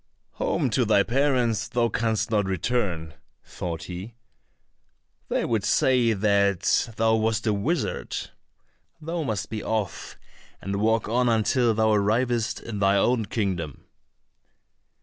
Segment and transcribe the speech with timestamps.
[0.39, 3.13] "Home to thy parents thou canst not return,"
[3.45, 4.15] thought he,
[5.29, 8.31] "they would say that thou wast a wizard;
[8.99, 10.17] thou must be off,
[10.59, 13.85] and walk on until thou arrivest in thine own kingdom."